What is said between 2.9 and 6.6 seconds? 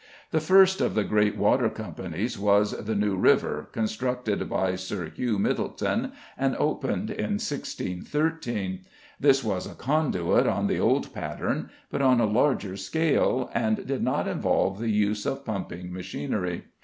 "New River," constructed by Sir Hugh Myddleton and